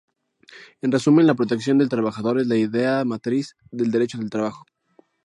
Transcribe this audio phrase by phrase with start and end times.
[0.81, 4.65] En resumen la protección del trabajador es la idea matriz del derecho del trabajo.